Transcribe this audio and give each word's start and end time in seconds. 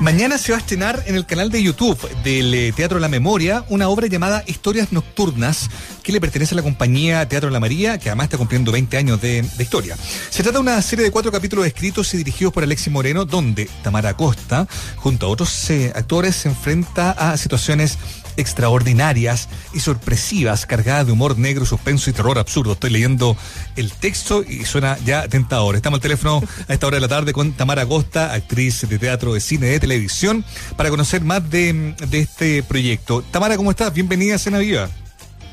Mañana 0.00 0.38
se 0.38 0.52
va 0.52 0.58
a 0.58 0.60
estrenar 0.60 1.02
en 1.06 1.16
el 1.16 1.26
canal 1.26 1.50
de 1.50 1.60
YouTube 1.60 1.98
del 2.22 2.54
eh, 2.54 2.72
Teatro 2.72 3.00
La 3.00 3.08
Memoria 3.08 3.64
una 3.68 3.88
obra 3.88 4.06
llamada 4.06 4.44
Historias 4.46 4.92
Nocturnas, 4.92 5.68
que 6.04 6.12
le 6.12 6.20
pertenece 6.20 6.54
a 6.54 6.56
la 6.56 6.62
compañía 6.62 7.28
Teatro 7.28 7.50
La 7.50 7.58
María, 7.58 7.98
que 7.98 8.08
además 8.08 8.26
está 8.26 8.38
cumpliendo 8.38 8.70
20 8.70 8.96
años 8.96 9.20
de, 9.20 9.44
historia. 9.58 9.96
Se 10.30 10.44
trata 10.44 10.58
de 10.58 10.62
una 10.62 10.80
serie 10.82 11.04
de 11.04 11.10
cuatro 11.10 11.32
capítulos 11.32 11.66
escritos 11.66 12.14
y 12.14 12.18
dirigidos 12.18 12.54
por 12.54 12.62
Alexis 12.62 12.92
Moreno, 12.92 13.24
donde 13.24 13.68
Tamara 13.82 14.16
Costa, 14.16 14.68
junto 14.94 15.26
a 15.26 15.30
otros 15.30 15.68
eh, 15.70 15.92
actores, 15.92 16.36
se 16.36 16.48
enfrenta 16.48 17.10
a 17.10 17.36
situaciones 17.36 17.98
extraordinarias 18.38 19.48
y 19.74 19.80
sorpresivas, 19.80 20.64
cargadas 20.64 21.06
de 21.06 21.12
humor 21.12 21.36
negro, 21.36 21.66
suspenso 21.66 22.08
y 22.08 22.12
terror 22.14 22.38
absurdo. 22.38 22.72
Estoy 22.72 22.90
leyendo 22.90 23.36
el 23.76 23.92
texto 23.92 24.42
y 24.42 24.64
suena 24.64 24.96
ya 25.04 25.28
tentador. 25.28 25.76
Estamos 25.76 25.98
al 25.98 26.02
teléfono 26.02 26.42
a 26.68 26.72
esta 26.72 26.86
hora 26.86 26.96
de 26.96 27.00
la 27.02 27.08
tarde 27.08 27.32
con 27.32 27.52
Tamara 27.52 27.84
Costa, 27.84 28.32
actriz 28.32 28.88
de 28.88 28.98
teatro, 28.98 29.34
de 29.34 29.40
cine, 29.40 29.66
de 29.66 29.80
televisión, 29.80 30.44
para 30.76 30.88
conocer 30.88 31.22
más 31.22 31.50
de, 31.50 31.94
de 32.08 32.20
este 32.20 32.62
proyecto. 32.62 33.22
Tamara, 33.22 33.56
¿cómo 33.56 33.70
estás? 33.70 33.92
Bienvenida 33.92 34.36
a 34.36 34.38
Cena 34.38 34.58
Viva. 34.58 34.88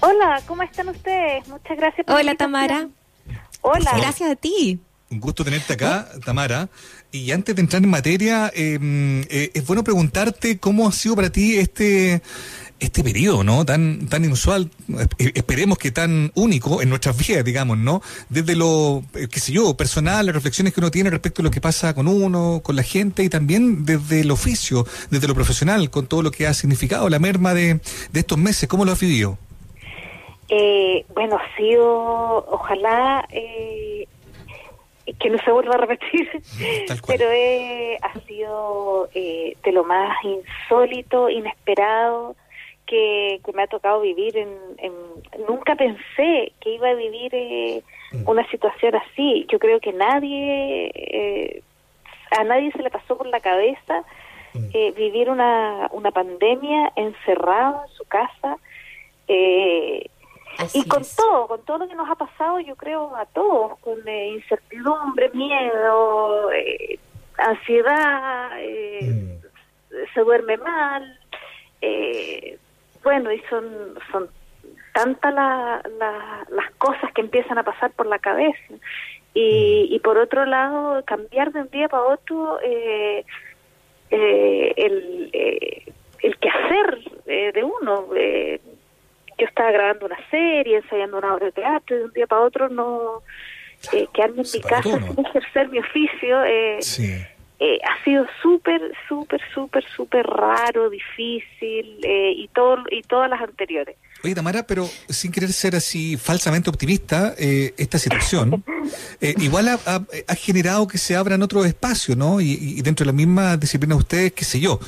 Hola, 0.01 0.41
¿cómo 0.45 0.61
están 0.61 0.89
ustedes? 0.89 1.47
Muchas 1.47 1.77
gracias 1.77 2.05
por 2.05 2.15
Hola, 2.15 2.35
Tamara. 2.35 2.87
Hola. 3.61 3.91
Gracias 3.97 4.29
a 4.29 4.35
ti. 4.35 4.79
Un 5.09 5.19
gusto 5.19 5.43
tenerte 5.43 5.73
acá, 5.73 6.09
Tamara. 6.23 6.69
Y 7.11 7.31
antes 7.31 7.55
de 7.55 7.61
entrar 7.61 7.83
en 7.83 7.89
materia, 7.89 8.51
eh, 8.53 8.77
eh, 9.29 9.51
es 9.53 9.65
bueno 9.65 9.83
preguntarte 9.83 10.59
cómo 10.59 10.87
ha 10.87 10.91
sido 10.91 11.15
para 11.15 11.29
ti 11.29 11.57
este 11.57 12.21
este 12.79 13.03
periodo, 13.03 13.43
¿no? 13.43 13.65
Tan, 13.65 14.07
tan 14.07 14.25
inusual, 14.25 14.69
eh, 15.17 15.31
esperemos 15.35 15.77
que 15.77 15.91
tan 15.91 16.31
único 16.35 16.81
en 16.81 16.89
nuestras 16.89 17.17
vidas, 17.17 17.43
digamos, 17.45 17.77
¿no? 17.77 18.01
Desde 18.29 18.55
lo, 18.55 19.03
eh, 19.13 19.27
qué 19.31 19.39
sé 19.39 19.53
yo, 19.53 19.75
personal, 19.77 20.25
las 20.25 20.35
reflexiones 20.35 20.73
que 20.73 20.81
uno 20.81 20.91
tiene 20.91 21.09
respecto 21.09 21.41
a 21.41 21.45
lo 21.45 21.51
que 21.51 21.61
pasa 21.61 21.93
con 21.93 22.07
uno, 22.07 22.61
con 22.63 22.75
la 22.75 22.83
gente 22.83 23.23
y 23.23 23.29
también 23.29 23.85
desde 23.85 24.21
el 24.21 24.31
oficio, 24.31 24.85
desde 25.09 25.27
lo 25.27 25.35
profesional, 25.35 25.89
con 25.89 26.07
todo 26.07 26.21
lo 26.21 26.31
que 26.31 26.47
ha 26.47 26.53
significado 26.53 27.09
la 27.09 27.19
merma 27.19 27.53
de, 27.53 27.79
de 28.11 28.19
estos 28.19 28.37
meses. 28.37 28.67
¿Cómo 28.67 28.83
lo 28.85 28.91
has 28.91 28.99
vivido? 28.99 29.37
Eh, 30.49 31.05
bueno, 31.15 31.37
ha 31.37 31.57
sido, 31.57 32.45
ojalá, 32.49 33.27
eh, 33.31 34.07
que 35.19 35.29
no 35.29 35.37
se 35.43 35.51
vuelva 35.51 35.75
a 35.75 35.77
repetir, 35.77 36.29
pero 37.07 37.31
eh, 37.31 37.97
ha 38.01 38.19
sido 38.27 39.09
eh, 39.13 39.55
de 39.63 39.71
lo 39.71 39.83
más 39.83 40.15
insólito, 40.23 41.29
inesperado, 41.29 42.35
que, 42.85 43.39
me 43.53 43.63
ha 43.63 43.67
tocado 43.67 44.01
vivir. 44.01 44.37
En, 44.37 44.49
nunca 45.47 45.75
pensé 45.75 46.53
que 46.59 46.75
iba 46.75 46.89
a 46.89 46.93
vivir 46.93 47.33
eh, 47.33 47.83
mm. 48.11 48.29
una 48.29 48.47
situación 48.49 48.95
así. 48.95 49.45
Yo 49.49 49.59
creo 49.59 49.79
que 49.79 49.93
nadie, 49.93 50.91
eh, 50.93 51.63
a 52.31 52.43
nadie 52.43 52.71
se 52.71 52.81
le 52.81 52.89
pasó 52.89 53.17
por 53.17 53.27
la 53.27 53.39
cabeza 53.39 54.03
mm. 54.53 54.69
eh, 54.73 54.91
vivir 54.95 55.29
una, 55.29 55.89
una 55.91 56.11
pandemia 56.11 56.91
encerrado 56.95 57.83
en 57.85 57.93
su 57.93 58.05
casa. 58.05 58.57
y 59.27 60.87
con 60.87 61.03
todo, 61.17 61.47
con 61.47 61.61
todo 61.65 61.79
lo 61.79 61.87
que 61.87 61.95
nos 61.95 62.09
ha 62.09 62.15
pasado, 62.15 62.59
yo 62.59 62.75
creo 62.75 63.15
a 63.15 63.25
todos, 63.25 63.77
con 63.79 63.97
incertidumbre, 64.07 65.29
miedo, 65.33 66.49
ansiedad, 67.37 68.51
mm. 69.01 70.11
se 70.13 70.19
duerme 70.21 70.57
mal, 70.57 71.19
eh, 71.81 72.57
bueno, 73.05 73.31
y 73.31 73.39
son, 73.49 73.63
son 74.11 74.29
tantas 74.93 75.33
las 75.33 76.71
cosas 76.79 77.13
que 77.13 77.21
empiezan 77.21 77.57
a 77.57 77.63
pasar 77.63 77.91
por 77.91 78.07
la 78.07 78.19
cabeza. 78.19 78.73
Y, 79.33 79.87
y 79.91 79.99
por 79.99 80.17
otro 80.17 80.45
lado, 80.45 81.03
cambiar 81.05 81.51
de 81.53 81.61
un 81.61 81.69
día 81.69 81.87
para 81.87 82.03
otro 82.03 82.59
eh, 82.63 83.23
eh, 84.09 84.73
el, 84.75 85.29
eh, 85.31 85.93
el 86.21 86.37
quehacer 86.37 86.99
eh, 87.27 87.51
de 87.53 87.63
uno. 87.63 88.07
Eh, 88.15 88.59
yo 89.37 89.45
estaba 89.45 89.71
grabando 89.71 90.07
una 90.07 90.29
serie, 90.31 90.77
ensayando 90.77 91.17
una 91.17 91.35
obra 91.35 91.45
de 91.47 91.51
teatro, 91.51 91.95
y 91.95 91.99
de 91.99 92.05
un 92.05 92.13
día 92.13 92.27
para 92.27 92.41
otro 92.41 92.69
no 92.69 93.21
eh, 93.93 94.07
quedarme 94.13 94.41
en 94.41 94.47
mi 94.53 94.61
casa 94.61 94.81
sin 94.81 95.25
ejercer 95.25 95.69
mi 95.69 95.79
oficio. 95.79 96.43
Eh, 96.43 96.77
sí 96.81 97.23
eh, 97.59 97.79
ha 97.83 98.03
sido 98.03 98.25
súper, 98.41 98.81
súper, 99.07 99.41
súper, 99.53 99.83
súper 99.85 100.25
raro, 100.25 100.89
difícil 100.89 101.99
eh, 102.03 102.33
y, 102.35 102.47
todo, 102.49 102.83
y 102.91 103.01
todas 103.01 103.29
las 103.29 103.41
anteriores. 103.41 103.97
Oye, 104.25 104.33
Tamara, 104.33 104.65
pero 104.65 104.89
sin 105.07 105.31
querer 105.31 105.53
ser 105.53 105.75
así 105.75 106.17
falsamente 106.17 106.67
optimista, 106.67 107.35
eh, 107.37 107.75
esta 107.77 107.99
situación 107.99 108.63
eh, 109.21 109.35
igual 109.37 109.67
ha, 109.67 109.79
ha, 109.85 110.35
generado 110.35 110.87
que 110.87 110.97
se 110.97 111.15
abran 111.15 111.43
otros 111.43 111.67
espacios, 111.67 112.17
¿no? 112.17 112.41
Y, 112.41 112.81
dentro 112.81 113.03
de 113.03 113.11
la 113.11 113.15
misma 113.15 113.55
disciplina 113.55 113.93
de 113.93 113.99
ustedes, 113.99 114.33
qué 114.33 114.43
sé 114.43 114.59
yo, 114.59 114.79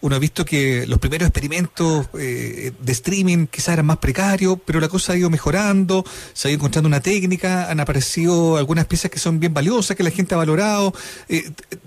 uno 0.00 0.14
ha 0.14 0.20
visto 0.20 0.44
que 0.44 0.86
los 0.86 1.00
primeros 1.00 1.26
experimentos 1.26 2.06
eh, 2.16 2.70
de 2.78 2.92
streaming 2.92 3.48
quizás 3.48 3.72
eran 3.72 3.86
más 3.86 3.96
precarios, 3.96 4.58
pero 4.64 4.78
la 4.78 4.88
cosa 4.88 5.14
ha 5.14 5.16
ido 5.16 5.28
mejorando, 5.28 6.04
se 6.32 6.46
ha 6.46 6.50
ido 6.52 6.58
encontrando 6.58 6.86
una 6.86 7.00
técnica, 7.00 7.68
han 7.68 7.80
aparecido 7.80 8.58
algunas 8.58 8.86
piezas 8.86 9.10
que 9.10 9.18
son 9.18 9.40
bien 9.40 9.52
valiosas, 9.52 9.96
que 9.96 10.04
la 10.04 10.10
gente 10.10 10.36
ha 10.36 10.38
valorado. 10.38 10.94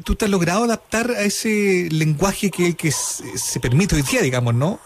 ¿Tú 0.04 0.16
te 0.16 0.26
has 0.26 0.32
logrado 0.32 0.66
adaptar 0.66 1.12
a 1.12 1.22
ese 1.22 1.88
lenguaje 1.90 2.52
que, 2.52 2.76
que 2.76 2.92
se, 2.92 3.62
permite 3.62 3.96
hoy 3.96 4.02
día, 4.02 4.22
digamos, 4.22 4.54
¿no? 4.54 4.82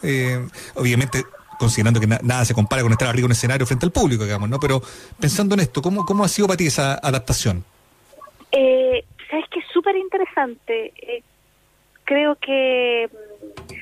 obviamente 0.75 1.25
considerando 1.61 1.99
que 1.99 2.07
nada 2.07 2.43
se 2.43 2.53
compara 2.53 2.81
con 2.81 2.91
estar 2.91 3.07
arriba 3.07 3.25
en 3.25 3.27
un 3.27 3.31
escenario 3.33 3.65
frente 3.67 3.85
al 3.85 3.91
público, 3.91 4.23
digamos, 4.23 4.49
¿no? 4.49 4.59
Pero 4.59 4.81
pensando 5.19 5.53
en 5.53 5.61
esto, 5.61 5.81
¿cómo, 5.81 6.05
cómo 6.05 6.23
ha 6.23 6.27
sido 6.27 6.47
para 6.47 6.57
ti 6.57 6.65
esa 6.67 6.95
adaptación? 6.95 7.63
Eh, 8.51 9.05
Sabes 9.31 9.47
que 9.49 9.59
es 9.59 9.65
súper 9.67 9.95
interesante. 9.95 10.91
Eh, 10.97 11.23
creo 12.03 12.35
que 12.35 13.09
mm, 13.09 13.73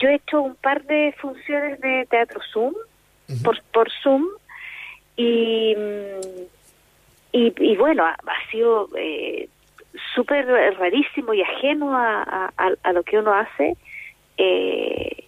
yo 0.00 0.08
he 0.08 0.16
hecho 0.16 0.42
un 0.42 0.56
par 0.56 0.84
de 0.84 1.14
funciones 1.20 1.80
de 1.80 2.06
teatro 2.10 2.40
Zoom, 2.52 2.74
por, 3.44 3.62
por 3.72 3.88
Zoom, 4.02 4.24
y, 5.16 5.74
mm, 5.76 6.48
y, 7.32 7.76
bueno, 7.76 8.04
ha, 8.04 8.50
sido 8.50 8.88
eh, 8.96 9.48
súper 10.14 10.46
rarísimo 10.78 11.32
y 11.34 11.42
ajeno 11.42 11.96
a, 11.96 12.52
a, 12.56 12.92
lo 12.92 13.02
que 13.04 13.18
uno 13.18 13.32
hace. 13.32 13.76
Eh, 14.36 15.24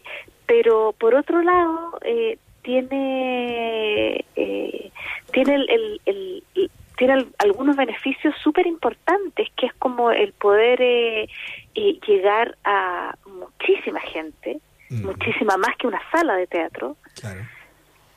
pero 0.46 0.92
por 0.98 1.14
otro 1.14 1.42
lado 1.42 1.89
eh, 2.04 2.38
tiene 2.62 4.24
eh, 4.36 4.90
tiene 5.32 5.54
el, 5.54 6.00
el, 6.04 6.70
tiene 6.96 7.26
algunos 7.38 7.76
beneficios 7.76 8.34
súper 8.42 8.66
importantes 8.66 9.48
que 9.56 9.66
es 9.66 9.74
como 9.74 10.10
el 10.10 10.32
poder 10.34 10.78
eh, 10.82 11.28
llegar 11.74 12.56
a 12.64 13.14
muchísima 13.26 14.00
gente 14.00 14.60
mm. 14.90 15.06
muchísima 15.06 15.56
más 15.56 15.76
que 15.78 15.86
una 15.86 16.00
sala 16.10 16.36
de 16.36 16.46
teatro 16.46 16.96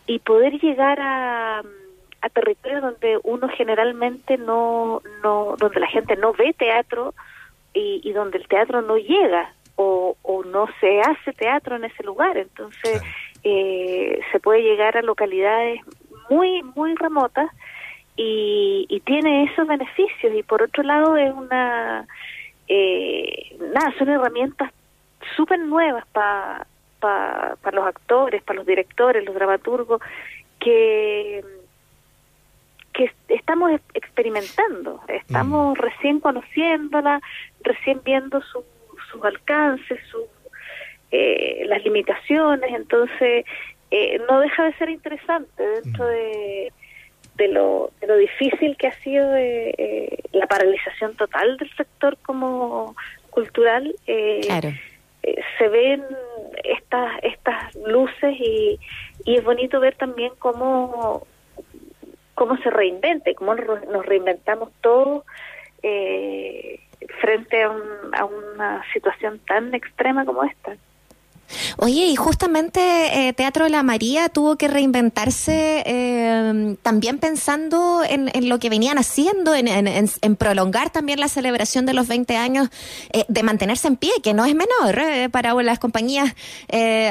y 0.05 0.19
poder 0.19 0.59
llegar 0.59 0.99
a 0.99 1.61
a 2.21 2.29
territorios 2.29 2.81
donde 2.81 3.19
uno 3.23 3.49
generalmente 3.49 4.37
no 4.37 5.01
no 5.21 5.55
donde 5.57 5.79
la 5.79 5.87
gente 5.87 6.15
no 6.15 6.33
ve 6.33 6.53
teatro 6.53 7.13
y, 7.73 8.01
y 8.03 8.13
donde 8.13 8.37
el 8.37 8.47
teatro 8.47 8.81
no 8.81 8.97
llega 8.97 9.53
o, 9.75 10.15
o 10.21 10.43
no 10.43 10.67
se 10.79 11.01
hace 11.01 11.33
teatro 11.33 11.75
en 11.75 11.85
ese 11.85 12.03
lugar. 12.03 12.37
Entonces 12.37 13.01
eh, 13.43 14.19
se 14.31 14.39
puede 14.39 14.61
llegar 14.61 14.97
a 14.97 15.01
localidades 15.01 15.81
muy, 16.29 16.63
muy 16.75 16.95
remotas 16.95 17.49
y, 18.15 18.85
y 18.89 18.99
tiene 19.01 19.45
esos 19.45 19.67
beneficios. 19.67 20.33
Y 20.35 20.43
por 20.43 20.61
otro 20.63 20.83
lado 20.83 21.17
es 21.17 21.33
una... 21.33 22.07
Eh, 22.67 23.57
nada, 23.73 23.93
son 23.97 24.09
herramientas 24.09 24.71
súper 25.35 25.59
nuevas 25.59 26.05
para 26.07 26.65
para 27.03 27.71
los 27.73 27.85
actores, 27.85 28.41
para 28.43 28.57
los 28.57 28.65
directores, 28.65 29.25
los 29.25 29.35
dramaturgos, 29.35 30.01
que 30.59 31.43
que 32.93 33.11
estamos 33.27 33.71
experimentando, 33.95 35.01
estamos 35.07 35.75
mm. 35.75 35.81
recién 35.81 36.19
conociéndola, 36.19 37.21
recién 37.61 38.01
viendo 38.05 38.39
su, 38.41 38.63
sus 39.11 39.25
alcances, 39.25 39.99
sus 40.11 40.25
eh, 41.15 41.63
las 41.67 41.83
limitaciones, 41.83 42.73
entonces 42.73 43.45
eh, 43.91 44.19
no 44.27 44.39
deja 44.39 44.63
de 44.63 44.73
ser 44.73 44.89
interesante 44.89 45.63
dentro 45.83 46.07
de, 46.07 46.73
de, 47.35 47.47
lo, 47.49 47.91
de 48.01 48.07
lo 48.07 48.17
difícil 48.17 48.75
que 48.77 48.87
ha 48.87 48.99
sido 49.01 49.35
eh, 49.35 50.17
la 50.31 50.47
paralización 50.47 51.15
total 51.15 51.57
del 51.57 51.69
sector 51.75 52.17
como 52.25 52.95
cultural. 53.29 53.93
se 54.05 55.67
ven 55.69 56.03
estas 56.63 57.23
estas 57.23 57.75
luces 57.75 58.35
y, 58.39 58.79
y 59.23 59.35
es 59.35 59.43
bonito 59.43 59.79
ver 59.79 59.95
también 59.95 60.33
cómo 60.39 61.27
cómo 62.33 62.57
se 62.57 62.71
reinvente, 62.71 63.35
cómo 63.35 63.53
nos 63.53 64.05
reinventamos 64.05 64.71
todos 64.81 65.23
eh, 65.83 66.79
frente 67.21 67.61
a, 67.61 67.69
un, 67.69 67.83
a 68.13 68.25
una 68.25 68.83
situación 68.93 69.39
tan 69.45 69.75
extrema 69.75 70.25
como 70.25 70.43
esta. 70.43 70.75
Oye, 71.77 72.07
y 72.07 72.15
justamente 72.15 73.27
eh, 73.27 73.33
Teatro 73.33 73.65
de 73.65 73.71
la 73.71 73.83
María 73.83 74.29
tuvo 74.29 74.57
que 74.57 74.67
reinventarse 74.67 75.83
eh, 75.85 76.75
también 76.81 77.19
pensando 77.19 78.03
en, 78.07 78.31
lo 78.49 78.59
que 78.59 78.69
venían 78.69 78.97
haciendo, 78.97 79.53
en, 79.55 80.35
prolongar 80.37 80.89
también 80.89 81.19
la 81.19 81.27
celebración 81.27 81.85
de 81.85 81.93
los 81.93 82.07
20 82.07 82.35
años, 82.37 82.69
eh, 83.11 83.25
de 83.27 83.43
mantenerse 83.43 83.87
en 83.87 83.97
pie, 83.97 84.11
que 84.21 84.33
no 84.33 84.45
es 84.45 84.55
menor 84.55 85.31
para 85.31 85.53
las 85.63 85.79
compañías 85.79 86.33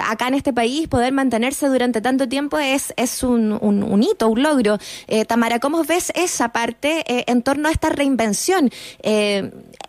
acá 0.09 0.29
en 0.29 0.35
este 0.35 0.53
país, 0.53 0.89
poder 0.89 1.13
mantenerse 1.13 1.69
durante 1.69 2.01
tanto 2.01 2.29
tiempo 2.29 2.59
es, 2.59 2.93
es 2.97 3.23
un, 3.23 3.53
un 3.53 4.03
hito, 4.03 4.29
un 4.29 4.43
logro. 4.43 4.79
Tamara, 5.27 5.59
¿cómo 5.61 5.85
ves 5.85 6.13
esa 6.15 6.51
parte 6.51 7.31
en 7.31 7.43
torno 7.43 7.69
a 7.69 7.73
esta 7.73 7.89
reinvención? 7.89 8.71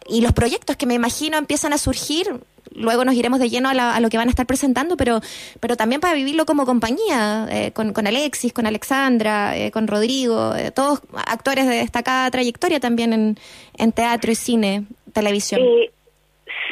y 0.07 0.21
los 0.21 0.33
proyectos 0.33 0.75
que 0.75 0.85
me 0.85 0.93
imagino 0.93 1.37
empiezan 1.37 1.73
a 1.73 1.77
surgir 1.77 2.41
luego 2.75 3.05
nos 3.05 3.15
iremos 3.15 3.39
de 3.39 3.49
lleno 3.49 3.69
a, 3.69 3.99
lo 3.99 4.09
que 4.09 4.17
van 4.17 4.27
a 4.27 4.31
estar 4.31 4.45
presentando, 4.45 4.97
pero, 4.97 5.19
pero 5.59 5.75
también 5.75 6.01
para 6.01 6.13
vivirlo 6.13 6.45
como 6.45 6.65
compañía, 6.65 7.47
eh, 7.49 7.71
con, 7.73 7.93
con, 7.93 8.07
Alexis, 8.07 8.53
con 8.53 8.65
Alexandra, 8.65 9.55
eh, 9.57 9.71
con 9.71 9.87
Rodrigo, 9.87 10.55
eh, 10.55 10.71
todos 10.71 11.01
actores 11.27 11.67
de 11.67 11.75
destacada 11.75 12.29
trayectoria 12.31 12.79
también 12.79 13.13
en, 13.13 13.35
en 13.77 13.91
teatro 13.91 14.31
y 14.31 14.35
cine, 14.35 14.83
televisión. 15.13 15.61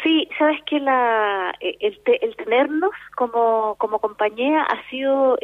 sí, 0.03 0.27
sabes 0.37 0.59
que 0.65 0.79
la, 0.79 1.53
el, 1.59 1.99
el, 2.05 2.35
tenernos 2.35 2.91
como, 3.15 3.75
como 3.77 3.99
compañía 3.99 4.63
ha 4.63 4.89
sido 4.89 5.37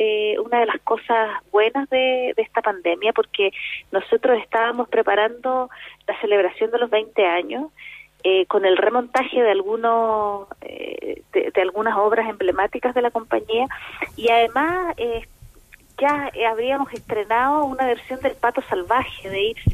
una 0.44 0.60
de 0.60 0.66
las 0.66 0.80
cosas 0.82 1.30
buenas 1.52 1.90
de, 1.90 2.34
de 2.36 2.42
esta 2.42 2.62
pandemia, 2.62 3.14
porque 3.14 3.52
nosotros 3.92 4.40
estábamos 4.42 4.90
preparando 4.90 5.70
la 6.08 6.20
celebración 6.22 6.72
de 6.72 6.80
los 6.80 6.90
20 6.90 7.26
años 7.26 7.72
eh, 8.24 8.48
con 8.48 8.66
el 8.66 8.78
remontaje 8.78 9.42
de 9.42 9.52
algunos 9.52 10.48
eh, 10.62 11.22
de, 11.34 11.62
algunas 11.62 11.96
obras 11.98 12.28
emblemáticas 12.28 12.96
de 12.96 13.04
la 13.04 13.12
compañía 13.12 13.68
y 14.16 14.30
además 14.30 14.96
eh, 14.98 15.28
ya 16.00 16.32
habríamos 16.50 16.92
estrenado 16.94 17.66
una 17.66 17.86
versión 17.86 18.20
del 18.22 18.34
Pato 18.34 18.62
Salvaje 18.64 19.30
de 19.30 19.42
Irse. 19.50 19.72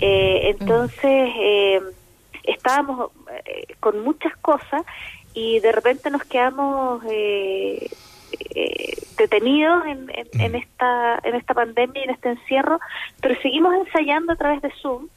entonces 0.00 1.82
estábamos 2.44 3.10
con 3.80 4.00
muchas 4.00 4.36
cosas 4.36 4.84
y 5.34 5.58
de 5.58 5.72
repente 5.72 6.08
nos 6.10 6.22
quedamos 6.24 7.02
detenidos 9.18 9.86
en, 9.86 10.10
en, 10.14 10.54
esta 10.54 11.18
en 11.24 11.34
esta 11.34 11.52
pandemia 11.52 12.00
y 12.00 12.04
en 12.04 12.10
este 12.10 12.28
encierro, 12.30 12.78
pero 13.20 13.34
seguimos 13.42 13.74
ensayando 13.74 14.32
a 14.32 14.36
través 14.36 14.62
de 14.62 14.70
Zoom 14.80 15.08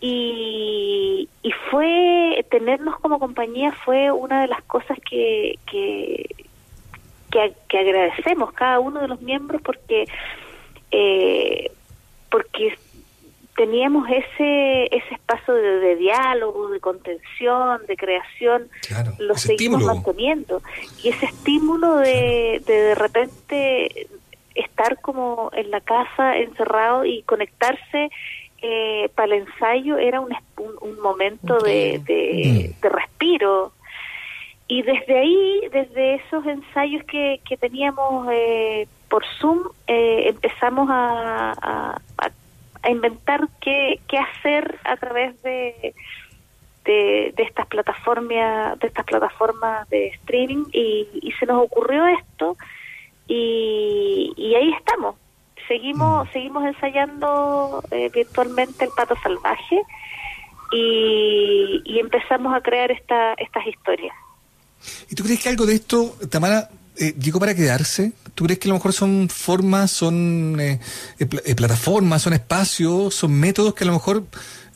y, 0.00 1.28
y 1.42 1.52
fue 1.70 2.44
tenernos 2.50 2.98
como 3.00 3.18
compañía 3.18 3.72
fue 3.72 4.12
una 4.12 4.42
de 4.42 4.48
las 4.48 4.62
cosas 4.62 4.96
que, 5.08 5.58
que, 5.70 6.36
que, 7.30 7.78
agradecemos 7.78 8.52
cada 8.52 8.78
uno 8.78 9.00
de 9.00 9.08
los 9.08 9.20
miembros 9.20 9.60
porque 9.62 10.06
eh, 10.92 11.72
porque 12.30 12.78
teníamos 13.56 14.08
ese 14.08 14.84
ese 14.84 15.14
espacio 15.14 15.54
de, 15.54 15.96
diálogo, 15.96 16.68
de 16.68 16.78
contención, 16.78 17.84
de 17.88 17.96
creación, 17.96 18.68
lo 19.18 19.36
seguimos 19.36 19.82
manteniendo. 19.82 20.62
Y 21.02 21.08
ese 21.08 21.26
estímulo 21.26 21.96
de, 21.96 22.62
de 22.64 22.72
de 22.72 22.94
repente 22.94 24.06
estar 24.54 25.00
como 25.00 25.50
en 25.54 25.72
la 25.72 25.80
casa 25.80 26.38
encerrado 26.38 27.04
y 27.04 27.22
conectarse 27.22 28.10
eh, 28.60 29.08
para 29.14 29.36
el 29.36 29.42
ensayo 29.42 29.98
era 29.98 30.20
un, 30.20 30.34
un, 30.56 31.00
momento 31.00 31.58
de, 31.58 32.00
mm. 32.00 32.04
de, 32.80 32.88
respiro. 32.88 33.72
Y 34.66 34.82
desde 34.82 35.18
ahí, 35.18 35.60
desde 35.72 36.16
esos 36.16 36.44
ensayos 36.44 37.04
que, 37.04 37.40
que 37.48 37.56
teníamos 37.56 38.28
eh, 38.32 38.86
por 39.08 39.24
Zoom, 39.38 39.60
eh, 39.86 40.28
empezamos 40.28 40.88
a, 40.90 41.94
a, 42.18 42.90
inventar 42.90 43.48
qué, 43.60 44.00
qué 44.08 44.18
hacer 44.18 44.78
a 44.84 44.96
través 44.96 45.40
de, 45.42 45.94
de, 46.84 47.34
estas 47.36 47.66
plataformas 47.66 48.78
de 48.78 48.86
estas 48.86 49.04
plataformas 49.04 49.88
de 49.90 50.06
streaming 50.08 50.64
y, 50.72 51.06
y 51.12 51.32
se 51.32 51.44
nos 51.44 51.62
ocurrió 51.64 52.06
esto 52.06 52.56
y, 53.26 54.32
y 54.36 54.54
ahí 54.54 54.72
estamos 54.72 55.16
seguimos 55.98 56.28
seguimos 56.32 56.64
ensayando 56.64 57.82
eh, 57.90 58.10
virtualmente 58.12 58.84
el 58.84 58.90
pato 58.96 59.14
salvaje 59.22 59.82
y, 60.72 61.98
empezamos 61.98 62.54
a 62.54 62.60
crear 62.60 62.90
esta, 62.90 63.34
estas 63.34 63.66
historias. 63.66 64.14
¿Y 65.10 65.14
tú 65.14 65.24
crees 65.24 65.42
que 65.42 65.48
algo 65.48 65.66
de 65.66 65.74
esto, 65.74 66.16
Tamara, 66.30 66.70
eh, 66.96 67.12
llegó 67.18 67.40
para 67.40 67.54
quedarse? 67.54 68.12
¿Tú 68.34 68.44
crees 68.44 68.60
que 68.60 68.68
a 68.68 68.70
lo 68.70 68.74
mejor 68.74 68.92
son 68.92 69.28
formas, 69.28 69.90
son 69.90 70.58
eh, 70.60 70.78
plataformas, 71.56 72.22
son 72.22 72.34
espacios, 72.34 73.14
son 73.14 73.32
métodos 73.32 73.74
que 73.74 73.84
a 73.84 73.88
lo 73.88 73.94
mejor 73.94 74.24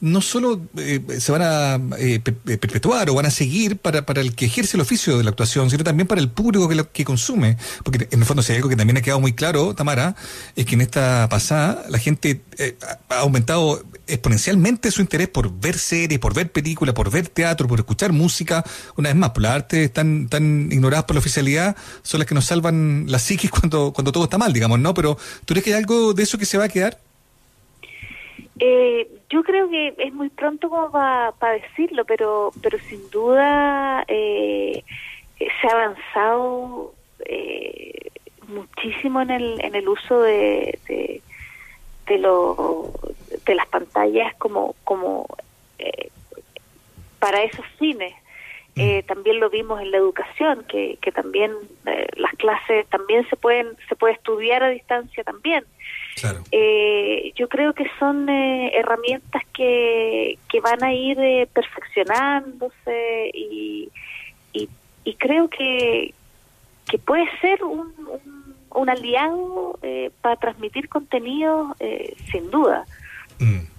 no 0.03 0.21
solo 0.21 0.61
eh, 0.77 1.01
se 1.21 1.31
van 1.31 1.43
a 1.43 1.97
eh, 1.97 2.21
eh, 2.25 2.59
perpetuar 2.59 3.09
o 3.09 3.15
van 3.15 3.27
a 3.27 3.31
seguir 3.31 3.77
para, 3.77 4.05
para 4.05 4.21
el 4.21 4.35
que 4.35 4.47
ejerce 4.47 4.77
el 4.77 4.81
oficio 4.81 5.17
de 5.17 5.23
la 5.23 5.31
actuación, 5.31 5.71
sino 5.71 5.85
también 5.85 6.09
para 6.09 6.21
el 6.21 6.29
público 6.29 6.69
que, 6.69 6.75
lo, 6.75 6.91
que 6.91 7.05
consume. 7.05 7.57
Porque 7.85 8.09
en 8.11 8.19
el 8.19 8.27
fondo, 8.27 8.43
si 8.43 8.51
hay 8.51 8.57
algo 8.57 8.69
que 8.69 8.75
también 8.75 8.97
ha 8.97 9.01
quedado 9.01 9.21
muy 9.21 9.33
claro, 9.33 9.77
Tamara, 9.77 10.17
es 10.57 10.67
que 10.67 10.75
en 10.75 10.81
esta 10.81 11.29
pasada 11.31 11.85
la 11.89 11.99
gente 11.99 12.43
ha 13.11 13.21
aumentado 13.21 13.85
exponencialmente 14.09 14.91
su 14.91 15.03
interés 15.03 15.29
por 15.29 15.53
ver 15.61 15.79
series, 15.79 16.19
por 16.19 16.35
ver 16.35 16.51
películas, 16.51 16.97
por 16.97 17.09
ver 17.09 17.29
teatro, 17.29 17.69
por 17.69 17.79
escuchar 17.79 18.13
música. 18.13 18.65
Una 18.97 19.11
vez 19.11 19.17
más, 19.17 19.31
por 19.31 19.45
las 19.45 19.53
artes 19.53 19.93
tan, 19.93 20.29
tan 20.29 20.71
ignoradas 20.73 21.05
por 21.05 21.15
la 21.15 21.21
oficialidad 21.21 21.77
son 22.03 22.19
las 22.19 22.27
que 22.27 22.35
nos 22.35 22.47
salvan 22.47 23.05
la 23.07 23.21
psiquis 23.21 23.51
cuando, 23.61 23.93
cuando 23.93 24.11
todo 24.11 24.25
está 24.25 24.37
mal, 24.37 24.53
digamos, 24.53 24.81
¿no? 24.81 24.95
Pero 24.95 25.17
¿tú 25.45 25.55
crees 25.55 25.65
que 25.65 25.75
hay 25.75 25.79
algo 25.79 26.13
de 26.13 26.25
eso 26.25 26.39
que 26.39 26.47
se 26.47 26.59
va 26.59 26.65
a 26.65 26.69
quedar? 26.69 26.99
Eh, 28.65 29.09
yo 29.29 29.43
creo 29.43 29.69
que 29.69 29.93
es 29.99 30.15
muy 30.15 30.29
pronto 30.29 30.71
como 30.71 30.93
para 30.93 31.55
decirlo, 31.55 32.05
pero, 32.05 32.53
pero 32.63 32.79
sin 32.79 33.11
duda 33.11 34.05
eh, 34.07 34.85
se 35.37 35.67
ha 35.67 35.71
avanzado 35.73 36.95
eh, 37.27 38.11
muchísimo 38.47 39.21
en 39.21 39.33
el, 39.33 39.61
en 39.65 39.75
el 39.75 39.89
uso 39.89 40.23
de, 40.23 40.79
de, 40.87 41.21
de, 42.07 42.19
lo, 42.19 42.93
de 43.45 43.55
las 43.57 43.67
pantallas 43.67 44.33
como, 44.37 44.77
como 44.85 45.27
eh, 45.81 46.11
para 47.19 47.43
esos 47.43 47.67
fines. 47.81 48.15
Eh, 48.75 49.03
mm. 49.03 49.07
también 49.07 49.41
lo 49.41 49.51
vimos 49.51 49.81
en 49.83 49.91
la 49.91 49.99
educación, 49.99 50.65
que, 50.67 50.99
que 51.03 51.13
también 51.13 51.53
eh, 51.87 52.07
las 52.17 52.33
clases 52.35 52.87
también 52.89 53.29
se 53.29 53.37
pueden 53.37 53.69
se 53.89 53.97
puede 53.97 54.15
estudiar 54.15 54.63
a 54.63 54.71
distancia 54.71 55.23
también. 55.25 55.65
Eh, 56.53 57.33
yo 57.37 57.49
creo 57.49 57.73
que 57.73 57.87
son 57.99 58.29
herramientas 58.29 59.43
que, 59.55 60.39
que 60.49 60.61
van 60.61 60.83
a 60.85 60.93
ir 60.93 61.17
perfeccionándose 61.53 63.31
y, 63.33 63.91
y, 64.53 65.15
creo 65.15 65.49
que, 65.49 66.15
que 66.91 66.99
puede 66.99 67.25
ser 67.41 67.65
un, 67.65 67.93
un, 68.71 68.91
aliado 68.91 69.79
para 70.21 70.37
transmitir 70.37 70.89
contenido 70.89 71.75
sin 72.31 72.51
duda. 72.51 72.85
Mm. 73.39 73.72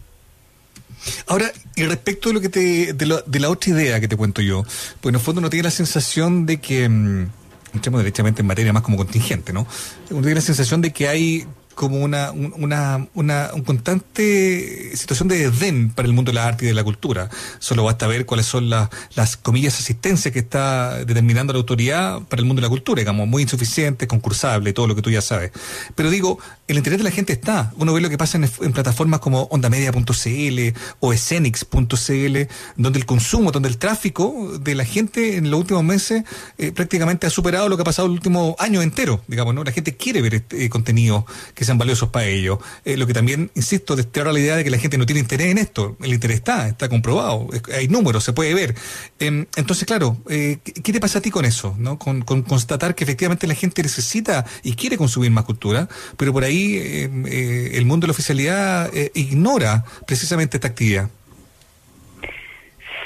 Ahora, 1.27 1.51
y 1.75 1.83
respecto 1.83 2.29
de 2.29 2.33
lo 2.35 2.41
que 2.41 2.49
te, 2.49 2.93
de, 2.93 3.39
la 3.39 3.49
otra 3.49 3.71
idea 3.71 3.99
que 3.99 4.07
te 4.07 4.15
cuento 4.15 4.41
yo, 4.41 4.63
pues 5.01 5.11
en 5.11 5.15
el 5.15 5.21
fondo 5.21 5.41
no 5.41 5.49
tiene 5.49 5.63
la 5.63 5.71
sensación 5.71 6.45
de 6.45 6.59
que, 6.59 6.87
mm, 6.87 7.29
entremos 7.73 7.99
derechamente 8.01 8.41
en 8.41 8.47
materia 8.47 8.71
más 8.71 8.83
como 8.83 8.97
contingente, 8.97 9.51
¿no? 9.51 9.65
Uno 10.09 10.21
tiene 10.21 10.35
la 10.35 10.41
sensación 10.41 10.81
de 10.81 10.91
que 10.91 11.07
hay 11.07 11.47
como 11.75 11.97
una, 11.97 12.31
una, 12.31 13.07
una 13.13 13.51
un 13.53 13.63
constante 13.63 14.95
situación 14.95 15.27
de 15.27 15.37
desdén 15.37 15.89
para 15.91 16.07
el 16.07 16.13
mundo 16.13 16.31
de 16.31 16.35
la 16.35 16.47
arte 16.47 16.65
y 16.65 16.67
de 16.67 16.73
la 16.73 16.83
cultura. 16.83 17.29
Solo 17.59 17.83
basta 17.83 18.07
ver 18.07 18.25
cuáles 18.25 18.45
son 18.45 18.69
las, 18.69 18.89
las 19.15 19.37
comillas 19.37 19.79
asistencias 19.79 20.33
que 20.33 20.39
está 20.39 21.03
determinando 21.05 21.53
la 21.53 21.59
autoridad 21.59 22.21
para 22.23 22.41
el 22.41 22.45
mundo 22.45 22.61
de 22.61 22.67
la 22.67 22.69
cultura, 22.69 22.99
digamos, 22.99 23.27
muy 23.27 23.43
insuficiente, 23.43 24.07
concursable, 24.07 24.73
todo 24.73 24.87
lo 24.87 24.95
que 24.95 25.01
tú 25.01 25.09
ya 25.09 25.21
sabes. 25.21 25.51
Pero 25.95 26.09
digo, 26.09 26.39
el 26.67 26.77
interés 26.77 26.99
de 26.99 27.03
la 27.03 27.11
gente 27.11 27.33
está. 27.33 27.71
Uno 27.77 27.93
ve 27.93 28.01
lo 28.01 28.09
que 28.09 28.17
pasa 28.17 28.37
en, 28.37 28.73
plataformas 28.73 29.19
como 29.19 29.43
ondamedia.cl 29.43 30.77
o 30.99 31.13
escenix.cl, 31.13 32.37
donde 32.77 32.99
el 32.99 33.05
consumo, 33.05 33.51
donde 33.51 33.69
el 33.69 33.77
tráfico 33.77 34.57
de 34.59 34.75
la 34.75 34.85
gente 34.85 35.37
en 35.37 35.51
los 35.51 35.59
últimos 35.59 35.83
meses 35.83 36.23
eh, 36.57 36.71
prácticamente 36.71 37.27
ha 37.27 37.29
superado 37.29 37.69
lo 37.69 37.75
que 37.75 37.81
ha 37.81 37.85
pasado 37.85 38.07
el 38.07 38.13
último 38.13 38.55
año 38.59 38.81
entero, 38.81 39.21
digamos, 39.27 39.53
¿no? 39.53 39.63
La 39.63 39.71
gente 39.71 39.95
quiere 39.95 40.21
ver 40.21 40.35
este, 40.35 40.65
eh, 40.65 40.69
contenido 40.69 41.25
que 41.53 41.62
sean 41.63 41.77
valiosos 41.77 42.09
para 42.09 42.25
ellos. 42.25 42.59
Eh, 42.85 42.97
lo 42.97 43.07
que 43.07 43.13
también, 43.13 43.51
insisto, 43.55 43.95
desterra 43.95 44.31
la 44.31 44.39
idea 44.39 44.55
de 44.55 44.63
que 44.63 44.69
la 44.69 44.77
gente 44.77 44.97
no 44.97 45.05
tiene 45.05 45.21
interés 45.21 45.47
en 45.47 45.57
esto. 45.57 45.97
El 46.01 46.13
interés 46.13 46.37
está, 46.37 46.67
está 46.67 46.89
comprobado, 46.89 47.47
hay 47.75 47.87
números, 47.87 48.23
se 48.23 48.33
puede 48.33 48.53
ver. 48.53 48.75
Em, 49.19 49.45
entonces, 49.55 49.85
claro, 49.85 50.17
eh, 50.29 50.59
¿qué 50.63 50.93
te 50.93 50.99
pasa 50.99 51.19
a 51.19 51.21
ti 51.21 51.31
con 51.31 51.45
eso? 51.45 51.75
¿no? 51.77 51.97
Con, 51.97 52.21
constatar 52.21 52.95
que 52.95 53.03
efectivamente 53.03 53.47
la 53.47 53.55
gente 53.55 53.81
necesita 53.83 54.45
y 54.63 54.73
quiere 54.73 54.97
consumir 54.97 55.31
más 55.31 55.45
cultura, 55.45 55.87
pero 56.17 56.33
por 56.33 56.43
ahí 56.43 56.77
em, 56.77 57.25
eh, 57.27 57.71
el 57.73 57.85
mundo 57.85 58.05
de 58.05 58.09
la 58.09 58.13
oficialidad 58.13 58.91
ignora 59.13 59.85
precisamente 60.05 60.57
esta 60.57 60.67
actividad. 60.67 61.09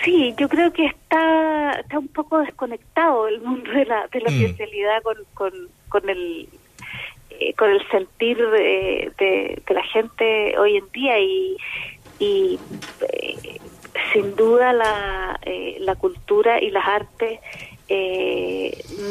Sí, 0.03 0.33
yo 0.37 0.47
creo 0.47 0.71
que 0.71 0.85
está, 0.85 1.73
está 1.81 1.99
un 1.99 2.07
poco 2.07 2.39
desconectado 2.39 3.27
el 3.27 3.41
mundo 3.41 3.69
de 3.71 3.85
la, 3.85 4.07
de 4.07 4.21
la 4.21 4.31
mm. 4.31 4.41
especialidad 4.41 5.01
con, 5.03 5.17
con, 5.33 5.51
con 5.89 6.09
el 6.09 6.47
eh, 7.39 7.53
con 7.53 7.69
el 7.69 7.87
sentir 7.89 8.37
de, 8.37 9.11
de, 9.17 9.61
la 9.73 9.83
gente 9.83 10.57
hoy 10.57 10.77
en 10.77 10.91
día 10.91 11.19
y, 11.19 11.57
y 12.19 12.59
eh, 13.11 13.59
sin 14.13 14.35
duda 14.35 14.73
la, 14.73 15.39
eh, 15.43 15.77
la 15.81 15.95
cultura 15.95 16.61
y 16.61 16.71
las 16.71 16.87
artes 16.87 17.39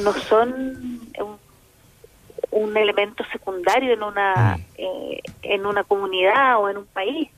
no 0.04 0.12
son 0.12 1.00
un, 1.18 1.38
un, 2.50 2.76
elemento 2.76 3.24
secundario 3.32 3.94
en 3.94 4.02
una 4.02 4.58
mm. 4.78 4.82
en 5.42 5.66
una 5.66 5.82
comunidad 5.82 6.60
o 6.60 6.68
en 6.68 6.76
un 6.78 6.86
país 6.86 7.30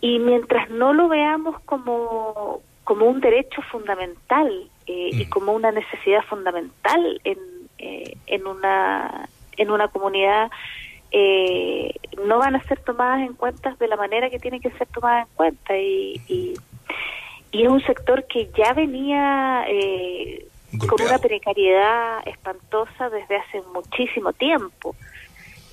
y 0.00 0.18
mientras 0.18 0.70
no 0.70 0.92
lo 0.92 1.08
veamos 1.08 1.60
como, 1.62 2.62
como 2.84 3.06
un 3.06 3.20
derecho 3.20 3.62
fundamental 3.62 4.50
eh, 4.86 5.10
y 5.12 5.26
mm. 5.26 5.28
como 5.28 5.52
una 5.52 5.72
necesidad 5.72 6.22
fundamental 6.24 7.20
en, 7.24 7.38
eh, 7.80 8.16
en, 8.26 8.46
una, 8.46 9.28
en 9.56 9.70
una 9.70 9.88
comunidad, 9.88 10.50
eh, 11.10 11.92
no 12.24 12.38
van 12.38 12.54
a 12.56 12.62
ser 12.64 12.78
tomadas 12.80 13.20
en 13.26 13.34
cuenta 13.34 13.74
de 13.80 13.88
la 13.88 13.96
manera 13.96 14.30
que 14.30 14.38
tienen 14.38 14.60
que 14.60 14.70
ser 14.72 14.86
tomadas 14.88 15.26
en 15.26 15.34
cuenta. 15.34 15.76
Y, 15.76 16.20
y, 16.28 16.54
y 17.50 17.62
es 17.64 17.68
un 17.68 17.82
sector 17.82 18.24
que 18.26 18.48
ya 18.56 18.72
venía 18.74 19.66
con 20.88 21.04
una 21.04 21.18
precariedad 21.18 22.20
espantosa 22.26 23.10
desde 23.10 23.36
hace 23.36 23.62
muchísimo 23.74 24.32
tiempo. 24.32 24.94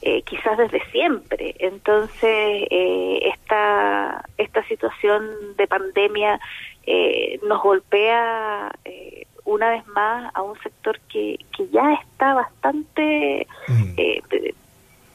Eh, 0.01 0.21
quizás 0.21 0.57
desde 0.57 0.79
siempre. 0.91 1.55
Entonces, 1.59 2.67
eh, 2.69 3.19
esta, 3.23 4.23
esta 4.37 4.63
situación 4.67 5.27
de 5.57 5.67
pandemia 5.67 6.39
eh, 6.85 7.39
nos 7.43 7.61
golpea 7.61 8.71
eh, 8.85 9.26
una 9.47 9.69
vez 9.69 9.87
más 9.87 10.29
a 10.35 10.41
un 10.41 10.59
sector 10.59 10.99
que, 11.11 11.39
que 11.55 11.69
ya 11.69 11.93
está 11.93 12.33
bastante 12.33 13.47
mm. 13.67 13.95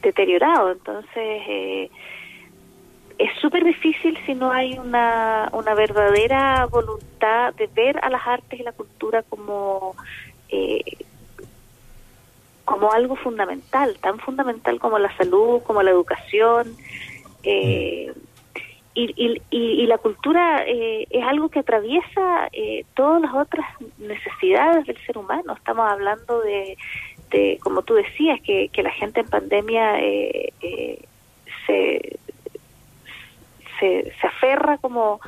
deteriorado. 0.01 0.71
Entonces, 0.71 1.91
es 3.19 3.39
súper 3.39 3.63
difícil 3.63 4.17
si 4.25 4.33
no 4.33 4.51
hay 4.51 4.79
una, 4.79 5.49
una 5.53 5.75
verdadera 5.75 6.65
voluntad 6.65 7.53
de 7.53 7.67
ver 7.67 8.03
a 8.03 8.09
las 8.09 8.25
artes 8.25 8.59
y 8.59 8.63
la 8.63 8.71
cultura 8.71 9.21
como 9.23 9.95
como 12.65 12.91
algo 12.91 13.15
fundamental, 13.15 13.97
tan 14.01 14.19
fundamental 14.19 14.79
como 14.79 14.97
la 14.97 15.15
salud, 15.17 15.61
como 15.63 15.83
la 15.83 15.91
educación. 15.91 16.75
Eh, 17.43 18.13
y, 18.95 19.41
y, 19.49 19.87
la 19.87 19.97
cultura 19.97 20.63
eh, 20.67 21.07
es 21.09 21.23
algo 21.25 21.49
que 21.49 21.59
atraviesa 21.59 22.47
eh, 22.51 22.85
todas 22.93 23.21
las 23.21 23.33
otras 23.33 23.65
necesidades 23.97 24.85
del 24.85 24.97
ser 25.05 25.17
humano. 25.17 25.53
Estamos 25.53 25.89
hablando 25.89 26.41
de, 26.41 26.77
de 27.31 27.59
como 27.61 27.81
tú 27.81 27.95
decías, 27.95 28.39
que, 28.41 28.69
que 28.69 28.83
la 28.83 28.91
gente 28.91 29.21
en 29.21 29.27
pandemia 29.27 29.95
se, 31.65 32.19
se, 33.79 34.13
se 34.19 34.27
aferra 34.27 34.77
como 34.77 35.19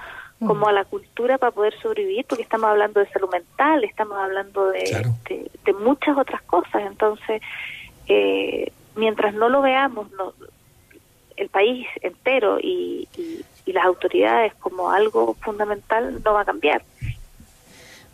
como 0.46 0.68
a 0.68 0.74
la 0.74 0.86
cultura 0.86 1.38
para 1.38 1.52
poder 1.52 1.74
sobrevivir, 1.82 2.26
porque 2.28 2.44
estamos 2.44 2.70
hablando 2.70 3.00
de 3.00 3.10
salud 3.10 3.30
mental, 3.32 3.84
estamos 3.84 4.18
hablando 4.18 4.70
de, 4.70 5.06
de, 5.64 5.74
muchas 5.74 6.18
otras 6.18 6.42
cosas. 6.44 6.84
Entonces, 6.86 7.42
eh, 8.08 8.72
mientras 8.96 9.34
no 9.34 9.50
lo 9.50 9.62
veamos, 9.62 10.12
no, 10.12 10.34
el 11.38 11.50
país 11.50 11.88
entero 12.02 12.60
y, 12.60 13.08
y 13.18 13.46
las 13.74 13.86
autoridades 13.86 14.54
como 14.56 14.92
algo 14.92 15.36
fundamental, 15.42 16.22
no 16.24 16.34
va 16.34 16.42
a 16.42 16.46
cambiar. 16.46 16.84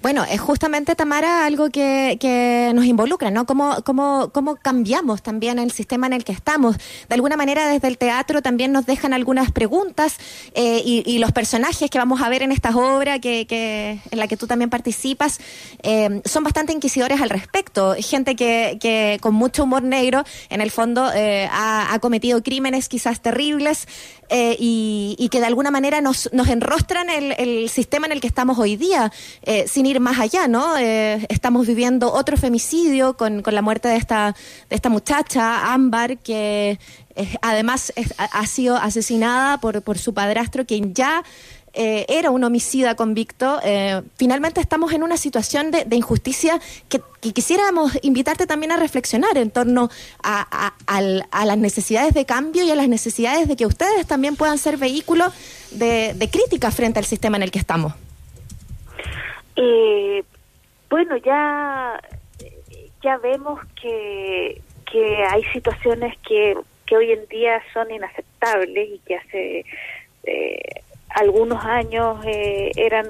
Bueno, 0.01 0.25
es 0.27 0.41
justamente, 0.41 0.95
Tamara, 0.95 1.45
algo 1.45 1.69
que, 1.69 2.17
que 2.19 2.71
nos 2.73 2.85
involucra, 2.85 3.29
¿no? 3.29 3.45
¿Cómo, 3.45 3.83
cómo, 3.83 4.31
¿Cómo 4.33 4.55
cambiamos 4.55 5.21
también 5.21 5.59
el 5.59 5.71
sistema 5.71 6.07
en 6.07 6.13
el 6.13 6.23
que 6.23 6.31
estamos? 6.31 6.75
De 7.07 7.13
alguna 7.13 7.37
manera, 7.37 7.67
desde 7.67 7.87
el 7.87 7.99
teatro 7.99 8.41
también 8.41 8.71
nos 8.71 8.87
dejan 8.87 9.13
algunas 9.13 9.51
preguntas 9.51 10.17
eh, 10.55 10.81
y, 10.83 11.19
los 11.19 11.31
personajes 11.33 11.87
que 11.91 11.99
vamos 11.99 12.19
a 12.23 12.29
ver 12.29 12.41
en 12.41 12.51
estas 12.51 12.73
obras 12.73 13.19
que, 13.19 13.45
en 14.09 14.17
la 14.17 14.27
que 14.27 14.37
tú 14.37 14.47
también 14.47 14.71
participas 14.71 15.39
eh, 15.83 16.21
son 16.25 16.43
bastante 16.43 16.73
inquisidores 16.73 17.21
al 17.21 17.29
respecto. 17.29 17.93
Gente 17.99 18.35
que, 18.35 18.79
que 18.81 19.19
con 19.21 19.35
mucho 19.35 19.65
humor 19.65 19.83
negro, 19.83 20.23
en 20.49 20.61
el 20.61 20.71
fondo, 20.71 21.11
eh, 21.13 21.47
ha, 21.51 21.95
cometido 22.01 22.41
crímenes 22.41 22.89
quizás 22.89 23.21
terribles 23.21 23.87
y, 24.31 25.15
y, 25.19 25.29
que 25.29 25.39
de 25.41 25.45
alguna 25.45 25.69
manera 25.69 26.01
nos, 26.01 26.29
nos 26.33 26.47
enrostran 26.47 27.09
el, 27.09 27.33
el 27.33 27.69
sistema 27.69 28.07
en 28.07 28.13
el 28.13 28.21
que 28.21 28.27
estamos 28.27 28.57
hoy 28.57 28.77
día, 28.77 29.11
sin 29.67 29.85
más 29.99 30.19
allá, 30.19 30.47
¿no? 30.47 30.77
Eh, 30.77 31.25
estamos 31.29 31.67
viviendo 31.67 32.11
otro 32.11 32.37
femicidio 32.37 33.17
con, 33.17 33.41
con, 33.41 33.53
la 33.53 33.61
muerte 33.61 33.87
de 33.87 33.97
esta, 33.97 34.35
de 34.69 34.75
esta 34.75 34.89
muchacha, 34.89 35.73
Ámbar, 35.73 36.17
que 36.19 36.79
además 37.41 37.93
ha 38.17 38.47
sido 38.47 38.77
asesinada 38.77 39.59
por, 39.59 39.81
por 39.81 39.97
su 39.97 40.13
padrastro, 40.13 40.65
quien 40.65 40.93
ya 40.93 41.23
eh, 41.73 42.05
era 42.09 42.31
un 42.31 42.43
homicida 42.43 42.95
convicto, 42.95 43.61
eh, 43.63 44.01
finalmente 44.17 44.59
estamos 44.59 44.91
en 44.91 45.03
una 45.03 45.15
situación 45.15 45.71
de, 45.71 45.85
de 45.85 45.95
injusticia 45.95 46.59
que, 46.89 47.01
que, 47.21 47.31
quisiéramos 47.31 47.97
invitarte 48.01 48.45
también 48.45 48.73
a 48.73 48.77
reflexionar 48.77 49.37
en 49.37 49.51
torno 49.51 49.89
a, 50.21 50.73
a, 50.85 51.45
las 51.45 51.57
necesidades 51.57 52.13
de 52.13 52.25
cambio 52.25 52.65
y 52.65 52.71
a 52.71 52.75
las 52.75 52.89
necesidades 52.89 53.47
de 53.47 53.55
que 53.55 53.65
ustedes 53.65 54.05
también 54.05 54.35
puedan 54.35 54.57
ser 54.57 54.75
vehículos 54.75 55.31
de 55.71 56.29
crítica 56.29 56.71
frente 56.71 56.99
al 56.99 57.05
sistema 57.05 57.37
en 57.37 57.43
el 57.43 57.51
que 57.51 57.59
estamos. 57.59 57.93
Eh, 59.63 60.23
bueno, 60.89 61.17
ya, 61.17 62.01
ya 63.03 63.17
vemos 63.17 63.59
que, 63.79 64.59
que 64.91 65.23
hay 65.23 65.43
situaciones 65.53 66.17
que, 66.27 66.57
que 66.87 66.97
hoy 66.97 67.11
en 67.11 67.27
día 67.27 67.61
son 67.71 67.91
inaceptables 67.91 68.89
y 68.89 68.99
que 69.05 69.15
hace 69.17 69.65
eh, 70.23 70.81
algunos 71.09 71.63
años 71.63 72.25
eh, 72.25 72.71
eran 72.75 73.05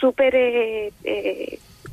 súper 0.00 0.92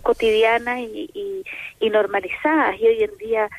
cotidianas 0.03 0.81
y, 0.81 1.43
normalizadas. 1.89 2.79
Y 2.79 2.87
hoy 2.87 3.03
en 3.03 3.17
día 3.17 3.49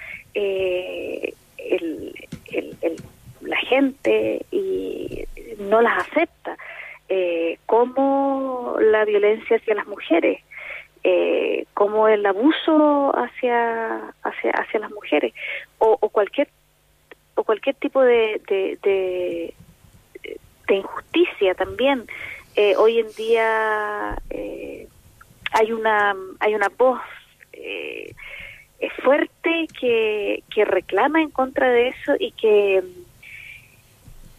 la 3.40 3.56
gente 3.58 4.44
y 4.52 5.24
no 5.58 5.80
las 5.80 6.06
acepta 6.06 6.55
eh, 7.08 7.58
como 7.66 8.76
la 8.80 9.04
violencia 9.04 9.56
hacia 9.56 9.74
las 9.74 9.86
mujeres, 9.86 10.40
eh, 11.04 11.66
como 11.74 12.08
el 12.08 12.26
abuso 12.26 13.12
hacia 13.16 14.12
hacia, 14.22 14.50
hacia 14.50 14.80
las 14.80 14.90
mujeres 14.90 15.32
o, 15.78 15.96
cualquier 16.08 16.48
o 17.36 17.44
cualquier 17.44 17.76
tipo 17.76 18.02
de, 18.02 18.40
de, 18.48 18.78
de, 18.82 19.54
de 20.68 20.74
injusticia 20.74 21.54
también. 21.54 22.06
Eh, 22.56 22.74
hoy 22.76 22.98
en 22.98 23.12
día 23.12 24.16
eh, 24.30 24.88
hay 25.52 25.72
una 25.72 26.16
hay 26.40 26.54
una 26.54 26.68
voz 26.76 27.00
eh, 27.52 28.12
fuerte 29.02 29.68
que, 29.78 30.42
que 30.52 30.64
reclama 30.64 31.22
en 31.22 31.30
contra 31.30 31.68
de 31.70 31.88
eso 31.88 32.14
y 32.18 32.32
que 32.32 32.82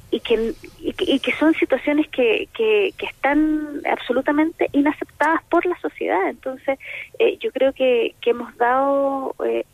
y 0.10 0.20
que, 0.22 0.54
y 0.80 1.20
que, 1.20 1.32
son 1.34 1.54
situaciones 1.56 2.08
que, 2.08 2.48
que, 2.54 2.94
que, 2.98 3.06
están 3.08 3.82
absolutamente 3.92 4.70
inaceptadas 4.72 5.44
por 5.50 5.66
la 5.66 5.78
sociedad. 5.82 6.30
Entonces, 6.30 6.80
eh, 7.20 7.38
yo 7.40 7.52
creo 7.52 7.74
que, 7.74 8.16
que 8.22 8.30
hemos 8.30 8.56
dado 8.58 9.36
eh, 9.46 9.66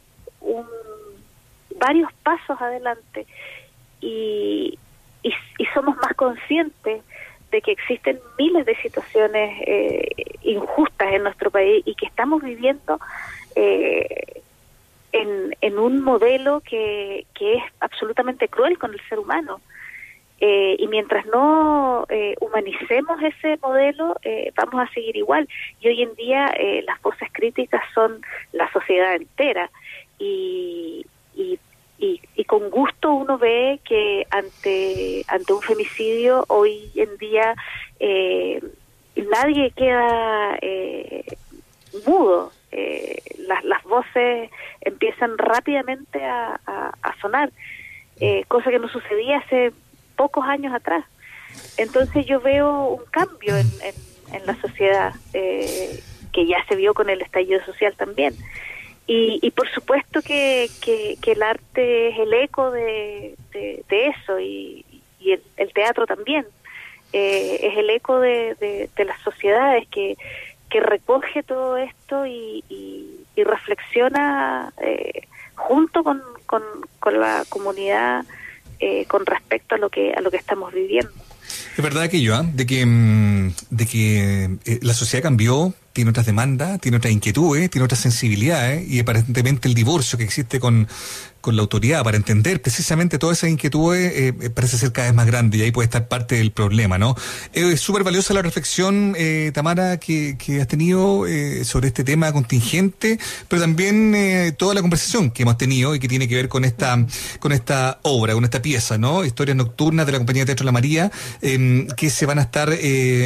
un, 0.41 0.65
varios 1.79 2.11
pasos 2.23 2.59
adelante 2.59 3.27
y, 4.01 4.77
y, 5.21 5.33
y, 5.57 5.65
somos 5.73 5.95
más 5.97 6.13
conscientes 6.15 7.03
de 7.51 7.61
que 7.61 7.71
existen 7.71 8.19
miles 8.37 8.65
de 8.65 8.75
situaciones 8.77 9.61
eh, 9.67 10.09
injustas 10.41 11.13
en 11.13 11.23
nuestro 11.23 11.51
país 11.51 11.83
y 11.85 11.93
que 11.93 12.07
estamos 12.07 12.41
viviendo 12.41 12.99
eh, 13.55 14.41
en, 15.11 15.55
en 15.61 15.77
un 15.77 16.01
modelo 16.01 16.61
que, 16.61 17.27
que 17.35 17.55
es 17.55 17.63
absolutamente 17.79 18.47
cruel 18.47 18.77
con 18.79 18.93
el 18.93 19.01
ser 19.07 19.19
humano. 19.19 19.61
Eh, 20.39 20.75
y 20.77 20.87
mientras 20.87 21.25
no 21.27 22.05
eh, 22.09 22.35
humanicemos 22.41 23.21
ese 23.21 23.57
modelo, 23.61 24.17
eh, 24.23 24.51
vamos 24.55 24.81
a 24.81 24.93
seguir 24.93 25.15
igual. 25.15 25.47
Y 25.79 25.87
hoy 25.87 26.01
en 26.01 26.13
día 26.15 26.47
eh, 26.57 26.83
las 26.85 27.01
voces 27.01 27.29
críticas 27.31 27.81
son 27.93 28.21
la 28.51 28.69
sociedad 28.71 29.15
entera. 29.15 29.69
Y, 30.19 31.05
y, 31.35 31.59
y, 31.97 32.21
y, 32.35 32.43
con 32.45 32.69
gusto 32.69 33.13
uno 33.13 33.37
ve 33.37 33.79
que 33.85 34.27
ante, 34.31 35.23
ante 35.27 35.53
un 35.53 35.61
femicidio 35.61 36.43
hoy 36.49 36.91
en 36.95 37.17
día 37.17 37.55
nadie 39.15 39.71
queda 39.71 40.59
mudo. 42.05 42.51
las, 43.47 43.63
las 43.63 43.83
voces 43.83 44.49
empiezan 44.81 45.37
rápidamente 45.37 46.23
a, 46.23 46.59
a, 46.65 46.93
a 47.01 47.19
sonar. 47.21 47.51
cosa 48.47 48.69
que 48.71 48.79
no 48.79 48.89
sucedía 48.89 49.37
hace 49.37 49.71
pocos 50.15 50.45
años 50.45 50.73
atrás. 50.73 51.05
Entonces 51.77 52.25
yo 52.25 52.39
veo 52.39 52.85
un 52.85 53.05
cambio 53.11 53.55
en, 53.57 53.69
en, 54.31 54.45
la 54.45 54.59
sociedad 54.59 55.13
eh, 55.33 56.01
que 56.31 56.47
ya 56.47 56.63
se 56.67 56.75
vio 56.75 56.93
con 56.93 57.09
el 57.09 57.21
estallido 57.21 57.63
social 57.65 57.93
también. 57.95 58.33
Y, 59.05 59.39
y 59.41 59.51
por 59.51 59.69
supuesto 59.69 60.21
que, 60.21 60.69
que, 60.81 61.31
el 61.31 61.43
arte 61.43 62.09
es 62.09 62.19
el 62.19 62.33
eco 62.33 62.71
de, 62.71 63.35
eso 63.89 64.39
y, 64.39 64.85
y 65.19 65.39
el, 65.57 65.73
teatro 65.73 66.05
también. 66.05 66.45
Eh, 67.11 67.59
es 67.61 67.77
el 67.77 67.89
eco 67.89 68.19
de, 68.19 68.89
las 68.97 69.19
sociedades 69.21 69.87
que, 69.89 70.17
que 70.69 70.79
recoge 70.79 71.43
todo 71.43 71.77
esto 71.77 72.25
y, 72.25 72.63
y, 72.69 73.43
reflexiona 73.43 74.71
eh, 74.81 75.27
junto 75.55 76.03
con, 76.03 76.21
con, 76.45 76.63
la 77.19 77.43
comunidad 77.49 78.23
eh, 78.79 79.05
con 79.05 79.25
respecto 79.25 79.75
a 79.75 79.77
lo 79.77 79.89
que 79.89 80.13
a 80.13 80.21
lo 80.21 80.31
que 80.31 80.37
estamos 80.37 80.73
viviendo. 80.73 81.11
Es 81.77 81.83
verdad 81.83 82.09
que 82.09 82.21
yo, 82.21 82.41
de 82.43 82.65
que 82.65 82.85
mm, 82.85 83.53
de 83.69 83.85
que 83.85 84.79
la 84.81 84.93
sociedad 84.93 85.23
cambió, 85.23 85.73
tiene 85.93 86.09
otras 86.09 86.25
demandas, 86.25 86.79
tiene 86.79 86.97
otras 86.97 87.13
inquietudes, 87.13 87.69
tiene 87.69 87.85
otras 87.85 87.99
sensibilidades 87.99 88.89
y 88.89 88.99
aparentemente 88.99 89.67
el 89.67 89.73
divorcio 89.73 90.17
que 90.17 90.23
existe 90.23 90.59
con, 90.59 90.87
con 91.43 91.57
la 91.57 91.61
autoridad 91.61 92.05
para 92.05 92.15
entender 92.15 92.61
precisamente 92.61 93.19
todas 93.19 93.39
esas 93.39 93.49
inquietudes 93.49 94.13
eh, 94.13 94.33
eh, 94.39 94.49
parece 94.49 94.77
ser 94.77 94.93
cada 94.93 95.09
vez 95.09 95.15
más 95.15 95.25
grande 95.25 95.57
y 95.57 95.61
ahí 95.61 95.71
puede 95.71 95.87
estar 95.87 96.07
parte 96.07 96.35
del 96.35 96.53
problema, 96.53 96.97
¿no? 96.97 97.17
es 97.51 97.81
súper 97.81 98.05
valiosa 98.05 98.33
la 98.33 98.41
reflexión, 98.41 99.13
eh, 99.17 99.51
Tamara, 99.53 99.97
que, 99.99 100.37
que, 100.37 100.61
has 100.61 100.69
tenido 100.69 101.25
sobre 101.65 101.87
este 101.87 102.05
tema 102.05 102.31
contingente, 102.31 103.19
pero 103.49 103.61
también 103.61 104.55
toda 104.57 104.73
la 104.73 104.81
conversación 104.81 105.31
que 105.31 105.43
hemos 105.43 105.57
tenido 105.57 105.93
y 105.93 105.99
que 105.99 106.07
tiene 106.07 106.29
que 106.29 106.35
ver 106.35 106.47
con 106.47 106.63
esta, 106.63 107.05
con 107.39 107.51
esta 107.51 107.99
obra, 108.03 108.33
con 108.33 108.45
esta 108.45 108.61
pieza, 108.61 108.97
¿no? 108.97 109.25
Historias 109.25 109.57
nocturnas 109.57 110.05
de 110.05 110.13
la 110.13 110.19
compañía 110.19 110.43
de 110.43 110.47
Teatro 110.47 110.65
La 110.65 110.71
María, 110.71 111.11
em, 111.41 111.87
que 111.87 112.09
se 112.09 112.25
van 112.25 112.39
a 112.39 112.43
estar 112.43 112.69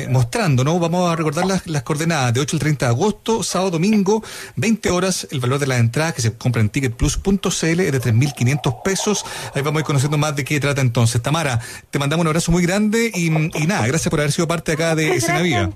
mostrando, 0.10 0.64
¿no? 0.64 0.80
Vamos 0.80 1.12
a 1.12 1.16
recordar 1.16 1.46
las, 1.46 1.68
las 1.68 1.84
coordenadas 1.84 2.34
de 2.34 2.40
8 2.40 2.56
al 2.56 2.60
30 2.60 2.86
de 2.88 2.92
agosto, 2.92 3.44
sábado, 3.44 3.72
domingo, 3.72 4.24
20 4.56 4.90
horas, 4.90 5.28
el 5.30 5.40
valor 5.40 5.60
de 5.60 5.68
la 5.68 5.78
entrada 5.78 6.14
que 6.14 6.24
se 6.24 6.34
compra 6.34 6.62
en 6.62 6.70
ticketplus.cl 6.70 7.80
es 7.80 7.92
de 7.92 8.07
3.500 8.08 8.82
pesos. 8.84 9.26
Ahí 9.54 9.62
vamos 9.62 9.80
a 9.80 9.82
ir 9.82 9.86
conociendo 9.86 10.18
más 10.18 10.36
de 10.36 10.44
qué 10.44 10.60
trata 10.60 10.82
entonces. 10.82 11.22
Tamara, 11.22 11.60
te 11.90 12.00
mandamos 12.00 12.24
un 12.24 12.28
abrazo 12.28 12.52
muy 12.52 12.64
grande 12.64 13.12
y, 13.14 13.30
nada, 13.30 13.88
gracias 13.88 14.10
por 14.10 14.20
haber 14.20 14.32
sido 14.32 14.48
parte 14.48 14.74
acá 14.74 14.96
de 14.96 15.16
Escena 15.16 15.42
Viva. 15.42 15.70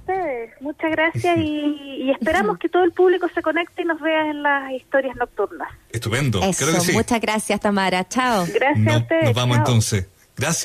Muchas 0.62 0.92
gracias 0.92 1.38
y, 1.40 2.12
esperamos 2.12 2.60
que 2.60 2.70
todo 2.70 2.84
el 2.84 2.92
público 2.92 3.28
se 3.34 3.42
conecte 3.42 3.82
y 3.82 3.86
nos 3.86 4.00
vea 4.00 4.30
en 4.30 4.44
las 4.44 4.72
historias 4.72 5.16
nocturnas. 5.16 5.70
Estupendo. 5.92 6.42
Muchas 6.94 7.22
gracias, 7.22 7.60
Tamara. 7.60 8.08
Chao. 8.08 8.46
Gracias 8.54 8.88
a 8.88 8.98
ustedes. 8.98 9.26
Nos 9.26 9.34
vamos 9.34 9.58
entonces. 9.58 10.08
Gracias. 10.38 10.60